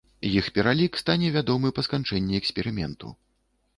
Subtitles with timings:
[0.27, 3.17] Іх пералік стане вядомы па сканчэнні эксперыменту.